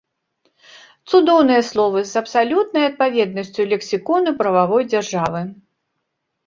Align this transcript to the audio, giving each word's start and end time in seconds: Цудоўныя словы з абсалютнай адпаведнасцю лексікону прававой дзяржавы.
Цудоўныя 1.11 1.61
словы 1.69 1.99
з 2.13 2.17
абсалютнай 2.23 2.89
адпаведнасцю 2.89 3.61
лексікону 3.75 4.29
прававой 4.43 4.83
дзяржавы. 4.93 5.41